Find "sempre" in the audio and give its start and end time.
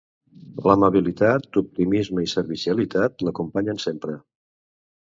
3.89-4.19